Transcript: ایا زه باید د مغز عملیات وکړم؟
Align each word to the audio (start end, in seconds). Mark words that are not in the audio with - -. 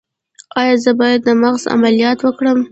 ایا 0.61 0.75
زه 0.83 0.91
باید 0.99 1.19
د 1.23 1.29
مغز 1.41 1.63
عملیات 1.75 2.19
وکړم؟ 2.21 2.59